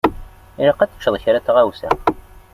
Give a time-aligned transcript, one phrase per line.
[0.61, 1.89] Ilaq ad teččeḍ kra n tɣawsa.